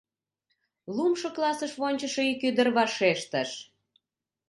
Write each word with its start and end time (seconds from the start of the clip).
Луымшо 0.95 1.29
классыш 1.35 1.73
вончышо 1.81 2.21
ик 2.31 2.41
ӱдыр 2.49 2.67
вашештыш: 2.77 3.49